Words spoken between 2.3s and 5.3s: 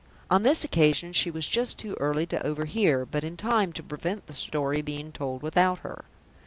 overhear, but in time to prevent the story being